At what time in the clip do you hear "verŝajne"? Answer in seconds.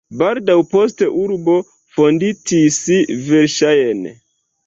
3.27-4.15